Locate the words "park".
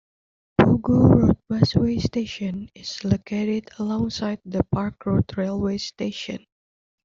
4.73-5.05